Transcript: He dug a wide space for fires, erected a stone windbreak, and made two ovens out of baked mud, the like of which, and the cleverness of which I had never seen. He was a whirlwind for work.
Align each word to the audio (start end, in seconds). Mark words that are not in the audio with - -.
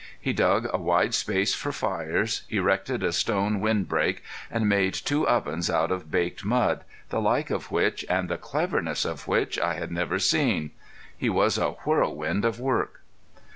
He 0.19 0.33
dug 0.33 0.67
a 0.73 0.79
wide 0.79 1.13
space 1.13 1.53
for 1.53 1.71
fires, 1.71 2.41
erected 2.49 3.03
a 3.03 3.13
stone 3.13 3.59
windbreak, 3.61 4.23
and 4.49 4.67
made 4.67 4.95
two 4.95 5.27
ovens 5.27 5.69
out 5.69 5.91
of 5.91 6.09
baked 6.09 6.43
mud, 6.43 6.83
the 7.09 7.21
like 7.21 7.51
of 7.51 7.69
which, 7.71 8.03
and 8.09 8.27
the 8.27 8.39
cleverness 8.39 9.05
of 9.05 9.27
which 9.27 9.59
I 9.59 9.75
had 9.75 9.91
never 9.91 10.17
seen. 10.17 10.71
He 11.15 11.29
was 11.29 11.59
a 11.59 11.73
whirlwind 11.85 12.51
for 12.55 12.63
work. 12.63 13.01